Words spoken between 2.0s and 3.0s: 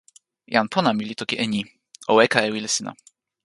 o weka e wile sina.